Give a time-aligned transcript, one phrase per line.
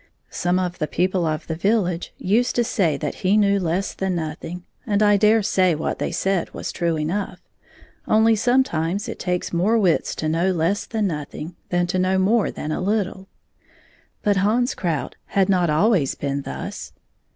[0.31, 4.15] Some of the people of the village used to say that he knew less than
[4.15, 7.39] nothing, and I dare say what they said was true enough—
[8.07, 12.49] only sometimes it takes more wita to know less than nothing than to know more
[12.49, 13.27] than a Uttle.
[14.23, 16.93] But Hans Krout had not always been thus.